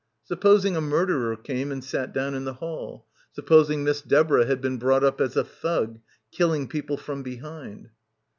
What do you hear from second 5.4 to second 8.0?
Thug— killing people from behind?